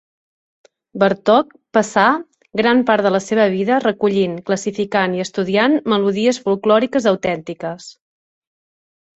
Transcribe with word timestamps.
Bartók 1.01 1.51
passà 1.77 2.05
gran 2.61 2.81
part 2.87 3.05
de 3.07 3.11
la 3.15 3.21
seva 3.25 3.45
vida 3.57 3.77
recollint, 3.83 4.33
classificant 4.49 5.13
i 5.19 5.23
estudiant 5.27 5.79
melodies 5.95 6.43
folklòriques 6.49 7.09
autèntiques. 7.15 7.93